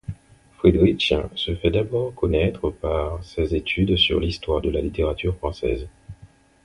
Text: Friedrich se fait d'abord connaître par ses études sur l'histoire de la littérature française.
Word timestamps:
Friedrich 0.57 1.13
se 1.35 1.55
fait 1.57 1.69
d'abord 1.69 2.15
connaître 2.15 2.71
par 2.71 3.23
ses 3.23 3.53
études 3.53 3.97
sur 3.97 4.19
l'histoire 4.19 4.59
de 4.59 4.71
la 4.71 4.81
littérature 4.81 5.37
française. 5.37 5.87